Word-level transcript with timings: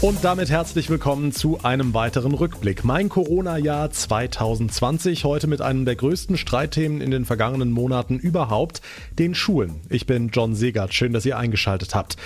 Und 0.00 0.22
damit 0.22 0.48
herzlich 0.48 0.90
willkommen 0.90 1.32
zu 1.32 1.64
einem 1.64 1.92
weiteren 1.92 2.32
Rückblick. 2.32 2.84
Mein 2.84 3.08
Corona-Jahr 3.08 3.90
2020, 3.90 5.24
heute 5.24 5.48
mit 5.48 5.60
einem 5.60 5.84
der 5.86 5.96
größten 5.96 6.36
Streitthemen 6.36 7.00
in 7.00 7.10
den 7.10 7.24
vergangenen 7.24 7.72
Monaten 7.72 8.16
überhaupt, 8.16 8.80
den 9.18 9.34
Schulen. 9.34 9.80
Ich 9.88 10.06
bin 10.06 10.28
John 10.28 10.54
Segert, 10.54 10.94
schön, 10.94 11.12
dass 11.12 11.26
ihr 11.26 11.36
eingeschaltet 11.36 11.96
habt. 11.96 12.16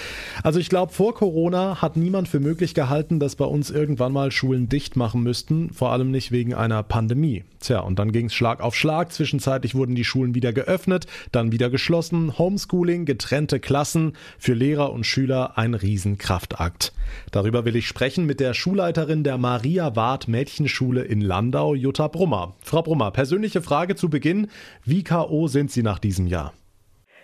Also 0.43 0.61
ich 0.61 0.69
glaube, 0.69 0.93
vor 0.93 1.15
Corona 1.15 1.81
hat 1.81 1.97
niemand 1.97 2.29
für 2.29 2.41
möglich 2.41 2.75
gehalten, 2.75 3.19
dass 3.19 3.37
bei 3.37 3.47
uns 3.47 3.71
irgendwann 3.71 4.13
mal 4.13 4.31
Schulen 4.33 4.69
dicht 4.69 4.97
machen 4.97 5.23
müssten, 5.23 5.73
vor 5.73 5.93
allem 5.93 6.11
nicht 6.11 6.31
wegen 6.31 6.53
einer 6.53 6.83
Pandemie. 6.83 7.43
Tja, 7.61 7.81
und 7.81 7.99
dann 7.99 8.13
ging 8.13 8.27
es 8.27 8.35
Schlag 8.35 8.61
auf 8.61 8.75
Schlag. 8.75 9.13
Zwischenzeitlich 9.13 9.75
wurden 9.75 9.95
die 9.95 10.05
Schulen 10.05 10.35
wieder 10.35 10.53
geöffnet, 10.53 11.07
dann 11.31 11.53
wieder 11.53 11.71
geschlossen. 11.71 12.37
Homeschooling, 12.37 13.07
getrennte 13.07 13.61
Klassen, 13.61 14.13
für 14.37 14.53
Lehrer 14.53 14.93
und 14.93 15.07
Schüler 15.07 15.57
ein 15.57 15.73
Riesenkraftakt. 15.75 16.93
Darüber 17.31 17.62
will 17.65 17.77
ich 17.77 17.87
sprechen 17.87 18.27
mit 18.27 18.41
der 18.41 18.55
Schulleiterin 18.55 19.25
der 19.25 19.39
Maria 19.39 19.97
Ward 19.97 20.29
Mädchenschule 20.29 21.03
in 21.03 21.21
Landau, 21.21 21.75
Jutta 21.75 22.09
Brummer. 22.09 22.55
Frau 22.61 22.83
Brummer, 22.83 23.11
persönliche 23.11 23.63
Frage 23.63 23.95
zu 23.95 24.11
Beginn. 24.11 24.51
Wie 24.85 25.05
K.O. 25.05 25.47
sind 25.47 25.71
Sie 25.71 25.83
nach 25.83 25.99
diesem 25.99 26.27
Jahr? 26.27 26.53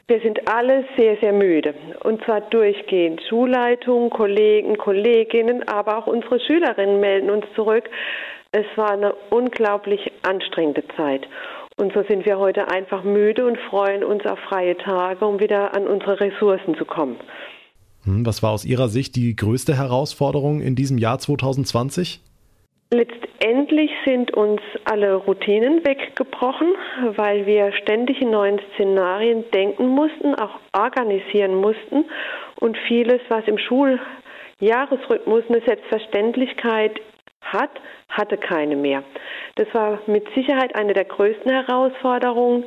Wir 0.06 0.20
sind 0.20 0.48
alle 0.48 0.84
sehr, 0.96 1.16
sehr 1.20 1.32
müde. 1.32 1.74
Und 2.02 2.24
zwar 2.24 2.40
durchgehend. 2.40 3.20
Schulleitung, 3.28 4.10
Kollegen, 4.10 4.78
Kolleginnen, 4.78 5.68
aber 5.68 5.98
auch 5.98 6.06
unsere 6.06 6.40
Schülerinnen 6.40 6.98
melden 7.00 7.30
uns 7.30 7.44
zurück. 7.54 7.84
Es 8.52 8.64
war 8.76 8.92
eine 8.92 9.12
unglaublich 9.30 10.10
anstrengende 10.22 10.84
Zeit. 10.96 11.28
Und 11.76 11.92
so 11.92 12.02
sind 12.04 12.24
wir 12.24 12.38
heute 12.38 12.68
einfach 12.68 13.04
müde 13.04 13.46
und 13.46 13.58
freuen 13.70 14.02
uns 14.02 14.24
auf 14.26 14.38
freie 14.48 14.76
Tage, 14.76 15.24
um 15.26 15.38
wieder 15.38 15.76
an 15.76 15.86
unsere 15.86 16.18
Ressourcen 16.18 16.74
zu 16.76 16.84
kommen. 16.84 17.18
Hm, 18.08 18.24
was 18.24 18.42
war 18.42 18.52
aus 18.52 18.64
Ihrer 18.64 18.88
Sicht 18.88 19.16
die 19.16 19.36
größte 19.36 19.76
Herausforderung 19.76 20.62
in 20.62 20.74
diesem 20.74 20.96
Jahr 20.96 21.18
2020? 21.18 22.20
Letztendlich 22.90 23.90
sind 24.06 24.32
uns 24.32 24.62
alle 24.86 25.14
Routinen 25.14 25.84
weggebrochen, 25.84 26.68
weil 27.16 27.44
wir 27.44 27.70
ständig 27.82 28.22
in 28.22 28.30
neuen 28.30 28.60
Szenarien 28.72 29.44
denken 29.52 29.88
mussten, 29.88 30.34
auch 30.36 30.58
organisieren 30.72 31.54
mussten 31.54 32.06
und 32.58 32.78
vieles, 32.88 33.20
was 33.28 33.44
im 33.46 33.58
Schuljahresrhythmus 33.58 35.44
eine 35.50 35.60
Selbstverständlichkeit 35.66 36.98
hat, 37.42 37.70
hatte 38.08 38.38
keine 38.38 38.76
mehr. 38.76 39.02
Das 39.56 39.68
war 39.74 40.00
mit 40.06 40.24
Sicherheit 40.34 40.74
eine 40.74 40.94
der 40.94 41.04
größten 41.04 41.50
Herausforderungen 41.50 42.64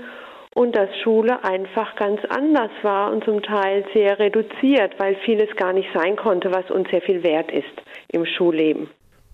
und 0.54 0.76
dass 0.76 0.90
Schule 1.04 1.44
einfach 1.44 1.96
ganz 1.96 2.20
anders 2.30 2.72
war 2.82 3.12
und 3.12 3.24
zum 3.24 3.42
Teil 3.42 3.86
sehr 3.94 4.20
reduziert, 4.20 4.94
weil 4.98 5.16
vieles 5.26 5.56
gar 5.56 5.74
nicht 5.74 5.90
sein 5.94 6.16
konnte, 6.16 6.52
was 6.52 6.70
uns 6.70 6.90
sehr 6.90 7.02
viel 7.02 7.24
wert 7.24 7.52
ist 7.52 7.82
im 8.10 8.26
Schulleben. 8.26 8.90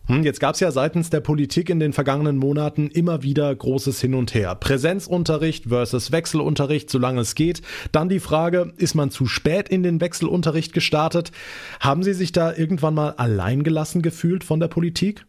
Hm, 0.07 0.23
jetzt 0.23 0.39
gab 0.39 0.53
es 0.53 0.61
ja 0.61 0.71
seitens 0.71 1.09
der 1.09 1.19
Politik 1.19 1.69
in 1.69 1.81
den 1.81 1.91
vergangenen 1.91 2.37
Monaten 2.37 2.87
immer 2.87 3.23
wieder 3.23 3.53
großes 3.53 3.99
Hin 3.99 4.13
und 4.13 4.33
Her. 4.33 4.55
Präsenzunterricht 4.55 5.65
versus 5.65 6.13
Wechselunterricht, 6.13 6.89
solange 6.89 7.21
es 7.21 7.35
geht. 7.35 7.61
Dann 7.91 8.07
die 8.07 8.21
Frage, 8.21 8.71
ist 8.77 8.95
man 8.95 9.11
zu 9.11 9.25
spät 9.25 9.67
in 9.67 9.83
den 9.83 9.99
Wechselunterricht 9.99 10.71
gestartet? 10.71 11.31
Haben 11.81 12.03
Sie 12.03 12.13
sich 12.13 12.31
da 12.31 12.55
irgendwann 12.55 12.93
mal 12.93 13.15
alleingelassen 13.17 14.01
gefühlt 14.01 14.45
von 14.45 14.61
der 14.61 14.69
Politik? 14.69 15.25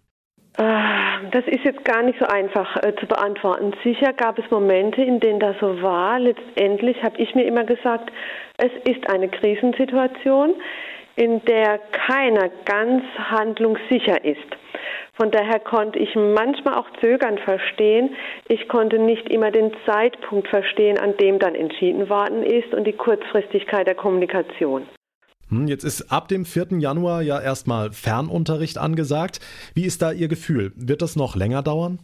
Ah, 0.56 1.20
das 1.30 1.44
ist 1.46 1.64
jetzt 1.64 1.84
gar 1.84 2.02
nicht 2.02 2.18
so 2.18 2.26
einfach 2.26 2.76
äh, 2.82 2.94
zu 2.96 3.06
beantworten. 3.06 3.72
Sicher 3.84 4.12
gab 4.12 4.38
es 4.38 4.50
Momente, 4.50 5.02
in 5.02 5.20
denen 5.20 5.38
das 5.38 5.56
so 5.60 5.82
war. 5.82 6.18
Letztendlich 6.18 7.00
habe 7.02 7.16
ich 7.18 7.34
mir 7.34 7.44
immer 7.44 7.64
gesagt, 7.64 8.10
es 8.56 8.72
ist 8.88 9.08
eine 9.08 9.28
Krisensituation, 9.28 10.54
in 11.14 11.44
der 11.44 11.78
keiner 11.92 12.48
ganz 12.64 13.04
handlungssicher 13.18 14.24
ist. 14.24 14.56
Von 15.14 15.30
daher 15.30 15.60
konnte 15.60 15.98
ich 15.98 16.14
manchmal 16.14 16.74
auch 16.74 16.88
Zögern 17.00 17.38
verstehen. 17.38 18.14
Ich 18.48 18.68
konnte 18.68 18.98
nicht 18.98 19.28
immer 19.28 19.50
den 19.50 19.72
Zeitpunkt 19.84 20.48
verstehen, 20.48 20.98
an 20.98 21.16
dem 21.16 21.38
dann 21.38 21.54
entschieden 21.54 22.08
worden 22.08 22.42
ist 22.42 22.72
und 22.72 22.84
die 22.84 22.92
Kurzfristigkeit 22.92 23.86
der 23.86 23.96
Kommunikation. 23.96 24.88
Hm, 25.50 25.66
jetzt 25.66 25.84
ist 25.84 26.12
ab 26.12 26.28
dem 26.28 26.44
4. 26.44 26.78
Januar 26.78 27.22
ja 27.22 27.40
erstmal 27.40 27.92
Fernunterricht 27.92 28.78
angesagt. 28.78 29.40
Wie 29.74 29.84
ist 29.84 30.02
da 30.02 30.12
Ihr 30.12 30.28
Gefühl? 30.28 30.72
Wird 30.76 31.02
das 31.02 31.16
noch 31.16 31.36
länger 31.36 31.62
dauern? 31.62 32.00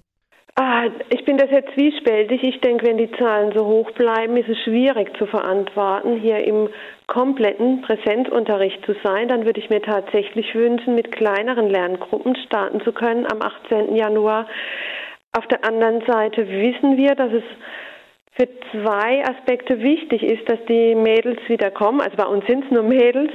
Ah, 0.57 0.85
ich 1.11 1.25
bin 1.25 1.37
das 1.37 1.51
jetzt 1.51 1.75
zwiespältig. 1.75 2.45
Ich 2.45 2.61
denke, 2.61 2.87
wenn 2.87 2.97
die 2.97 3.11
Zahlen 3.19 3.53
so 3.55 3.67
hoch 3.67 3.91
bleiben, 3.93 4.37
ist 4.37 4.49
es 4.49 4.59
schwierig 4.63 5.11
zu 5.19 5.27
verantworten, 5.27 6.21
hier 6.21 6.45
im 6.45 6.69
kompletten 7.09 7.83
Präsenzunterricht 7.83 8.85
zu 8.87 8.95
sein. 9.03 9.27
Dann 9.27 9.45
würde 9.45 9.59
ich 9.59 9.69
mir 9.69 9.83
tatsächlich 9.83 10.55
wünschen, 10.55 10.95
mit 10.95 11.11
kleineren 11.11 11.69
Lerngruppen 11.69 12.37
starten 12.47 12.81
zu 12.83 12.93
können 12.93 13.27
am 13.27 13.43
18. 13.43 13.97
Januar. 13.97 14.47
Auf 15.37 15.47
der 15.49 15.65
anderen 15.65 16.03
Seite 16.07 16.49
wissen 16.49 16.97
wir, 16.97 17.17
dass 17.17 17.33
es 17.33 17.43
für 18.35 18.49
zwei 18.73 19.25
Aspekte 19.25 19.81
wichtig 19.81 20.23
ist, 20.23 20.49
dass 20.49 20.59
die 20.69 20.95
Mädels 20.97 21.39
wieder 21.49 21.71
kommen. 21.71 22.01
Also 22.01 22.17
bei 22.17 22.27
uns 22.27 22.45
sind 22.47 22.65
es 22.65 22.71
nur 22.71 22.83
Mädels. 22.83 23.31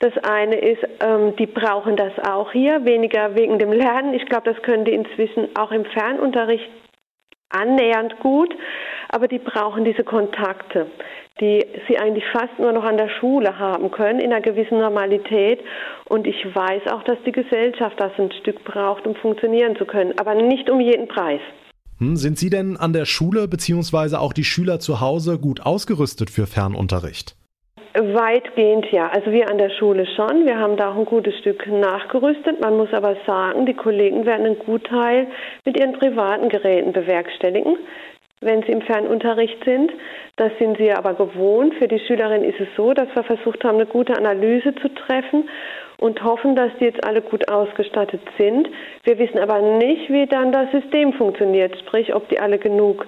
Das 0.00 0.12
eine 0.22 0.56
ist, 0.56 0.82
ähm, 1.00 1.34
die 1.36 1.46
brauchen 1.46 1.96
das 1.96 2.12
auch 2.28 2.52
hier, 2.52 2.84
weniger 2.84 3.34
wegen 3.34 3.58
dem 3.58 3.72
Lernen. 3.72 4.12
Ich 4.12 4.26
glaube, 4.26 4.52
das 4.52 4.62
können 4.62 4.84
die 4.84 4.92
inzwischen 4.92 5.48
auch 5.56 5.72
im 5.72 5.86
Fernunterricht 5.86 6.70
annähernd 7.48 8.18
gut, 8.20 8.54
aber 9.08 9.28
die 9.28 9.38
brauchen 9.38 9.84
diese 9.84 10.04
Kontakte, 10.04 10.88
die 11.40 11.64
sie 11.88 11.98
eigentlich 11.98 12.26
fast 12.32 12.58
nur 12.58 12.72
noch 12.72 12.84
an 12.84 12.98
der 12.98 13.08
Schule 13.08 13.58
haben 13.58 13.90
können, 13.92 14.18
in 14.18 14.32
einer 14.32 14.42
gewissen 14.42 14.78
Normalität. 14.78 15.60
Und 16.08 16.26
ich 16.26 16.54
weiß 16.54 16.88
auch, 16.92 17.04
dass 17.04 17.16
die 17.24 17.32
Gesellschaft 17.32 17.98
das 17.98 18.12
ein 18.18 18.32
Stück 18.32 18.62
braucht, 18.64 19.06
um 19.06 19.14
funktionieren 19.14 19.76
zu 19.76 19.86
können, 19.86 20.18
aber 20.18 20.34
nicht 20.34 20.68
um 20.68 20.80
jeden 20.80 21.08
Preis. 21.08 21.40
Sind 22.12 22.38
Sie 22.38 22.50
denn 22.50 22.76
an 22.76 22.92
der 22.92 23.06
Schule 23.06 23.48
bzw. 23.48 24.16
auch 24.16 24.32
die 24.32 24.44
Schüler 24.44 24.78
zu 24.78 25.00
Hause 25.00 25.38
gut 25.38 25.60
ausgerüstet 25.60 26.30
für 26.30 26.46
Fernunterricht? 26.46 27.36
Weitgehend 27.94 28.86
ja. 28.90 29.08
Also 29.08 29.30
wir 29.30 29.48
an 29.48 29.58
der 29.58 29.70
Schule 29.70 30.04
schon. 30.16 30.46
Wir 30.46 30.58
haben 30.58 30.76
da 30.76 30.90
auch 30.90 30.98
ein 30.98 31.04
gutes 31.04 31.38
Stück 31.38 31.64
nachgerüstet. 31.68 32.60
Man 32.60 32.76
muss 32.76 32.92
aber 32.92 33.16
sagen, 33.24 33.66
die 33.66 33.74
Kollegen 33.74 34.26
werden 34.26 34.46
einen 34.46 34.58
Gutteil 34.58 35.28
mit 35.64 35.78
ihren 35.78 35.92
privaten 35.92 36.48
Geräten 36.48 36.92
bewerkstelligen, 36.92 37.76
wenn 38.40 38.62
sie 38.62 38.72
im 38.72 38.82
Fernunterricht 38.82 39.64
sind. 39.64 39.92
Das 40.36 40.52
sind 40.58 40.78
sie 40.78 40.92
aber 40.92 41.14
gewohnt. 41.14 41.74
Für 41.74 41.88
die 41.88 42.00
Schülerin 42.00 42.44
ist 42.44 42.60
es 42.60 42.68
so, 42.76 42.92
dass 42.92 43.08
wir 43.14 43.24
versucht 43.24 43.64
haben, 43.64 43.76
eine 43.76 43.86
gute 43.86 44.16
Analyse 44.16 44.74
zu 44.76 44.88
treffen 44.88 45.48
und 45.98 46.22
hoffen, 46.22 46.56
dass 46.56 46.70
die 46.80 46.84
jetzt 46.84 47.04
alle 47.04 47.22
gut 47.22 47.48
ausgestattet 47.48 48.20
sind. 48.38 48.68
Wir 49.04 49.18
wissen 49.18 49.38
aber 49.38 49.60
nicht, 49.78 50.10
wie 50.10 50.26
dann 50.26 50.52
das 50.52 50.70
System 50.72 51.12
funktioniert, 51.12 51.78
sprich, 51.80 52.14
ob 52.14 52.28
die 52.28 52.40
alle 52.40 52.58
genug 52.58 53.06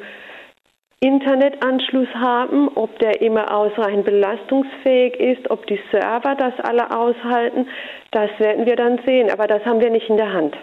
Internetanschluss 1.00 2.08
haben, 2.14 2.68
ob 2.74 2.98
der 3.00 3.20
immer 3.20 3.54
ausreichend 3.54 4.06
belastungsfähig 4.06 5.20
ist, 5.20 5.50
ob 5.50 5.66
die 5.66 5.78
Server 5.90 6.34
das 6.36 6.54
alle 6.62 6.90
aushalten. 6.90 7.68
Das 8.12 8.30
werden 8.38 8.64
wir 8.64 8.76
dann 8.76 8.98
sehen, 9.04 9.30
aber 9.30 9.46
das 9.46 9.64
haben 9.66 9.80
wir 9.80 9.90
nicht 9.90 10.08
in 10.08 10.16
der 10.16 10.32
Hand. 10.32 10.56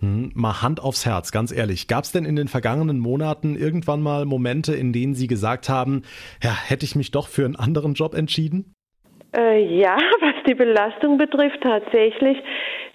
Hm, 0.00 0.30
mal 0.34 0.62
Hand 0.62 0.82
aufs 0.82 1.06
Herz, 1.06 1.32
ganz 1.32 1.52
ehrlich. 1.52 1.88
Gab 1.88 2.04
es 2.04 2.12
denn 2.12 2.24
in 2.24 2.36
den 2.36 2.48
vergangenen 2.48 2.98
Monaten 2.98 3.56
irgendwann 3.56 4.02
mal 4.02 4.26
Momente, 4.26 4.74
in 4.74 4.92
denen 4.92 5.14
Sie 5.14 5.26
gesagt 5.26 5.68
haben, 5.68 6.02
ja, 6.42 6.50
hätte 6.50 6.84
ich 6.84 6.96
mich 6.96 7.10
doch 7.10 7.28
für 7.28 7.44
einen 7.44 7.56
anderen 7.56 7.94
Job 7.94 8.14
entschieden? 8.14 8.74
Äh, 9.34 9.78
ja, 9.78 9.96
was 10.20 10.34
die 10.46 10.54
Belastung 10.54 11.18
betrifft, 11.18 11.62
tatsächlich. 11.62 12.38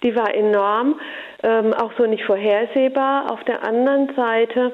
Die 0.02 0.14
war 0.14 0.34
enorm, 0.34 1.00
ähm, 1.42 1.72
auch 1.74 1.92
so 1.98 2.06
nicht 2.06 2.24
vorhersehbar. 2.24 3.30
Auf 3.32 3.42
der 3.44 3.64
anderen 3.64 4.14
Seite 4.14 4.72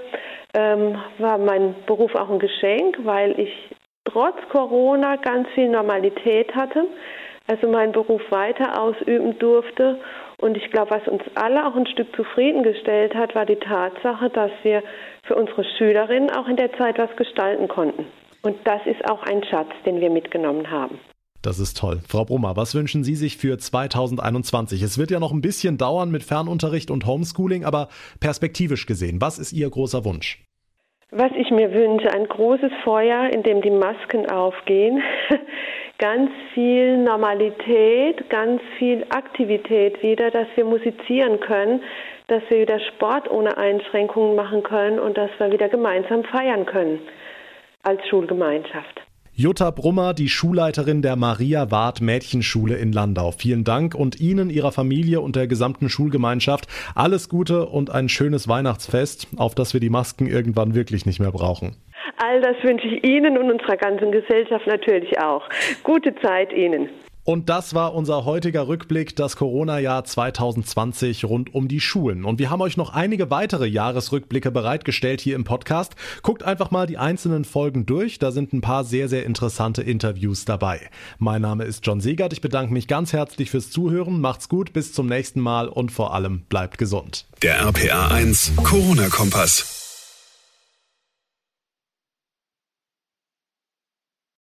ähm, 0.55 0.97
war 1.19 1.38
mein 1.38 1.75
Beruf 1.87 2.15
auch 2.15 2.31
ein 2.31 2.38
Geschenk, 2.38 2.99
weil 3.05 3.38
ich 3.38 3.53
trotz 4.05 4.37
Corona 4.50 5.17
ganz 5.17 5.49
viel 5.55 5.69
Normalität 5.69 6.55
hatte, 6.55 6.87
also 7.47 7.69
meinen 7.69 7.93
Beruf 7.93 8.23
weiter 8.31 8.81
ausüben 8.81 9.38
durfte. 9.38 9.99
Und 10.40 10.56
ich 10.56 10.70
glaube, 10.70 10.93
was 10.93 11.06
uns 11.08 11.23
alle 11.35 11.67
auch 11.67 11.75
ein 11.75 11.87
Stück 11.87 12.14
zufriedengestellt 12.14 13.14
hat, 13.14 13.35
war 13.35 13.44
die 13.44 13.56
Tatsache, 13.56 14.31
dass 14.31 14.52
wir 14.62 14.82
für 15.26 15.35
unsere 15.35 15.64
Schülerinnen 15.76 16.31
auch 16.31 16.46
in 16.46 16.56
der 16.56 16.73
Zeit 16.79 16.99
was 16.99 17.14
gestalten 17.17 17.67
konnten. 17.67 18.06
Und 18.43 18.56
das 18.64 18.81
ist 18.87 19.05
auch 19.11 19.23
ein 19.25 19.43
Schatz, 19.44 19.70
den 19.85 20.00
wir 20.00 20.11
mitgenommen 20.11 20.70
haben. 20.70 21.00
Das 21.43 21.58
ist 21.58 21.76
toll. 21.76 22.00
Frau 22.06 22.25
Brummer, 22.25 22.56
was 22.56 22.75
wünschen 22.75 23.05
Sie 23.05 23.14
sich 23.14 23.37
für 23.37 23.58
2021? 23.58 24.82
Es 24.82 24.99
wird 24.99 25.11
ja 25.11 25.20
noch 25.20 25.32
ein 25.32 25.40
bisschen 25.40 25.76
dauern 25.76 26.11
mit 26.11 26.23
Fernunterricht 26.23 26.90
und 26.90 27.06
Homeschooling, 27.06 27.64
aber 27.64 27.88
perspektivisch 28.20 28.87
gesehen, 28.87 29.20
was 29.20 29.38
ist 29.38 29.52
Ihr 29.52 29.69
großer 29.70 30.05
Wunsch? 30.05 30.44
Was 31.10 31.32
ich 31.37 31.50
mir 31.50 31.72
wünsche, 31.72 32.12
ein 32.12 32.28
großes 32.28 32.70
Feuer, 32.84 33.31
in 33.31 33.43
dem 33.43 33.62
die 33.62 33.70
Masken 33.70 34.31
aufgehen, 34.31 35.02
ganz 35.99 36.31
viel 36.52 36.99
Normalität, 36.99 38.28
ganz 38.28 38.60
viel 38.78 39.06
Aktivität 39.08 40.02
wieder, 40.02 40.31
dass 40.31 40.49
wir 40.55 40.66
musizieren 40.66 41.40
können, 41.40 41.82
dass 42.26 42.43
wir 42.50 42.60
wieder 42.60 42.78
Sport 42.81 43.31
ohne 43.31 43.56
Einschränkungen 43.56 44.37
machen 44.37 44.62
können 44.62 44.99
und 44.99 45.16
dass 45.16 45.31
wir 45.38 45.50
wieder 45.50 45.70
gemeinsam 45.70 46.25
feiern 46.25 46.66
können 46.66 47.00
als 47.84 48.06
Schulgemeinschaft. 48.08 49.07
Jutta 49.40 49.70
Brummer, 49.70 50.14
die 50.14 50.29
Schulleiterin 50.29 51.00
der 51.00 51.14
Maria 51.14 51.70
Ward 51.70 52.00
Mädchenschule 52.00 52.75
in 52.75 52.90
Landau. 52.90 53.31
Vielen 53.31 53.62
Dank 53.62 53.94
und 53.94 54.20
Ihnen, 54.20 54.50
Ihrer 54.50 54.73
Familie 54.73 55.20
und 55.20 55.37
der 55.37 55.46
gesamten 55.46 55.88
Schulgemeinschaft 55.88 56.67
alles 56.96 57.29
Gute 57.29 57.67
und 57.67 57.88
ein 57.88 58.08
schönes 58.08 58.49
Weihnachtsfest, 58.49 59.29
auf 59.37 59.55
das 59.55 59.75
wir 59.75 59.81
die 59.81 59.90
Masken 59.90 60.26
irgendwann 60.26 60.75
wirklich 60.75 61.06
nicht 61.06 61.20
mehr 61.20 61.31
brauchen. 61.31 61.76
All 62.17 62.40
das 62.40 62.56
wünsche 62.64 62.88
ich 62.88 63.06
Ihnen 63.06 63.38
und 63.38 63.52
unserer 63.52 63.76
ganzen 63.76 64.11
Gesellschaft 64.11 64.67
natürlich 64.67 65.20
auch. 65.20 65.49
Gute 65.85 66.17
Zeit 66.17 66.52
Ihnen. 66.52 66.88
Und 67.28 67.50
das 67.50 67.75
war 67.75 67.92
unser 67.92 68.25
heutiger 68.25 68.69
Rückblick, 68.69 69.14
das 69.14 69.36
Corona-Jahr 69.36 70.02
2020 70.02 71.26
rund 71.26 71.54
um 71.54 71.69
die 71.69 71.78
Schulen. 71.78 72.25
Und 72.25 72.38
wir 72.38 72.48
haben 72.48 72.62
euch 72.62 72.78
noch 72.78 72.94
einige 72.94 73.30
weitere 73.30 73.66
Jahresrückblicke 73.66 74.50
bereitgestellt 74.50 75.20
hier 75.20 75.36
im 75.36 75.44
Podcast. 75.44 75.94
Guckt 76.22 76.42
einfach 76.42 76.70
mal 76.70 76.86
die 76.86 76.96
einzelnen 76.96 77.44
Folgen 77.44 77.84
durch, 77.84 78.19
da 78.19 78.30
sind 78.30 78.54
ein 78.54 78.62
paar 78.62 78.82
sehr, 78.82 79.10
sehr 79.10 79.26
interessante 79.26 79.82
Interviews 79.82 80.46
dabei. 80.46 80.88
Mein 81.19 81.42
Name 81.42 81.64
ist 81.64 81.86
John 81.86 82.00
Segert, 82.00 82.32
ich 82.32 82.40
bedanke 82.40 82.72
mich 82.72 82.88
ganz 82.88 83.12
herzlich 83.12 83.50
fürs 83.50 83.70
Zuhören, 83.70 84.22
macht's 84.22 84.48
gut, 84.48 84.72
bis 84.72 84.94
zum 84.94 85.06
nächsten 85.06 85.40
Mal 85.40 85.69
und 85.69 85.92
vor 85.92 86.14
allem 86.14 86.44
bleibt 86.48 86.78
gesund. 86.78 87.26
Der 87.42 87.58
RPA 87.58 88.08
1 88.08 88.52
Corona-Kompass. 88.64 89.77